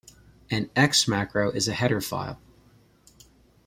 [0.49, 2.39] An X-Macro is a header file.